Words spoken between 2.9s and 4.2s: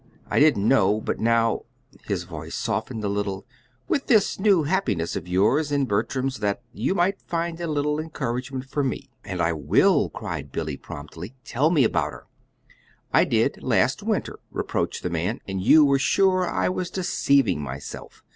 a little "with